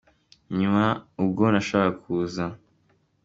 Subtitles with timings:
[0.59, 0.85] Nyuma
[1.23, 2.45] ubwo nashakaga kuza